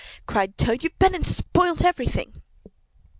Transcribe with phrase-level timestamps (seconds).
[0.25, 2.41] cried Toad, "You've been and spoilt everything!"